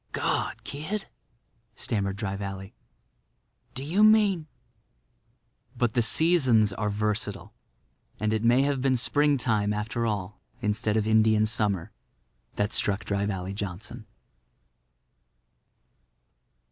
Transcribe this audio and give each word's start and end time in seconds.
"God, 0.13 0.63
kid!" 0.63 1.05
stammered 1.75 2.15
Dry 2.15 2.35
Valley, 2.35 2.73
"do 3.75 3.83
you 3.83 4.03
mean—?" 4.03 4.47
But 5.77 5.93
the 5.93 6.01
seasons 6.01 6.73
are 6.73 6.89
versatile; 6.89 7.53
and 8.19 8.33
it 8.33 8.43
may 8.43 8.63
have 8.63 8.81
been 8.81 8.97
Springtime, 8.97 9.73
after 9.73 10.07
all, 10.07 10.41
instead 10.59 10.97
of 10.97 11.05
Indian 11.05 11.45
Summer, 11.45 11.91
that 12.55 12.73
struck 12.73 13.05
Dry 13.05 13.27
Valley 13.27 13.53
Johnson. 13.53 14.07